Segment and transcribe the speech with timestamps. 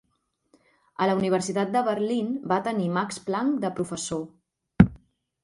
[1.05, 4.91] A la Universitat de Berlín, va tenir Max Planck de professor.